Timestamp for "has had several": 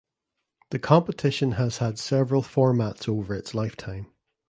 1.57-2.41